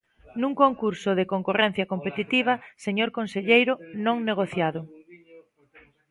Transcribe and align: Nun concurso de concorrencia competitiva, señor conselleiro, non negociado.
Nun 0.41 0.53
concurso 0.63 1.09
de 1.19 1.29
concorrencia 1.33 1.89
competitiva, 1.93 2.53
señor 2.85 3.09
conselleiro, 3.17 3.73
non 4.05 4.17
negociado. 4.29 4.81